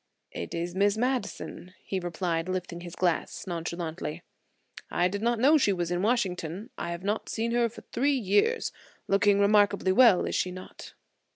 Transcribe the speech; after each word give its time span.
"It 0.31 0.55
is 0.55 0.73
Miss 0.73 0.97
Madison," 0.97 1.75
he 1.83 1.99
replied, 1.99 2.49
lifting 2.49 2.81
his 2.81 2.95
glass 2.95 3.45
nonchalantly. 3.45 4.23
"I 4.89 5.07
did 5.07 5.21
not 5.21 5.37
know 5.37 5.59
she 5.59 5.71
was 5.73 5.91
in 5.91 6.01
Washington. 6.01 6.71
I 6.75 6.89
have 6.89 7.03
not 7.03 7.29
seen 7.29 7.51
her 7.51 7.69
for 7.69 7.81
three 7.81 8.17
years. 8.17 8.71
Looking 9.07 9.39
remarkably 9.39 9.91
well, 9.91 10.25
is 10.25 10.33
she 10.33 10.49
not?" 10.49 10.95